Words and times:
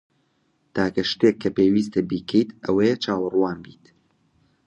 تاکە 0.75 1.03
شتێک 1.11 1.35
کە 1.41 1.49
پێویستە 1.57 2.01
بیکەیت 2.09 2.49
ئەوەیە 2.63 2.95
چاوەڕوان 3.03 3.57
بیت. 3.65 3.83